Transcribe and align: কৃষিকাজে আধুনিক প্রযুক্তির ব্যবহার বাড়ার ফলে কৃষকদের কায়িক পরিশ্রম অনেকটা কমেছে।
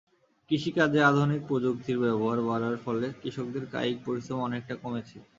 কৃষিকাজে 0.51 0.99
আধুনিক 1.03 1.41
প্রযুক্তির 1.47 1.97
ব্যবহার 1.99 2.39
বাড়ার 2.47 2.75
ফলে 2.85 3.07
কৃষকদের 3.21 3.63
কায়িক 3.73 3.97
পরিশ্রম 4.05 4.39
অনেকটা 4.41 4.75
কমেছে। 4.83 5.17